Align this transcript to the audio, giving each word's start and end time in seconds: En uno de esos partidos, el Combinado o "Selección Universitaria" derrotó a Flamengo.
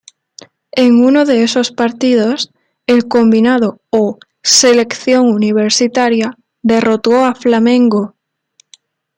En 0.71 1.05
uno 1.05 1.25
de 1.25 1.43
esos 1.43 1.71
partidos, 1.71 2.49
el 2.87 3.07
Combinado 3.07 3.81
o 3.91 4.17
"Selección 4.41 5.27
Universitaria" 5.27 6.35
derrotó 6.63 7.23
a 7.23 7.35
Flamengo. 7.35 8.15